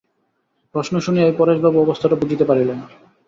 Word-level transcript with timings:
প্রশ্ন 0.75 0.93
শুনিয়াই 0.99 1.37
পরেশবাবু 1.39 1.77
অবস্থাটা 1.81 2.15
বুঝিতে 2.15 2.45
পারিলেন। 2.45 2.77